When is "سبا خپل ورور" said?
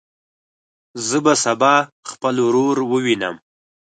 1.43-2.77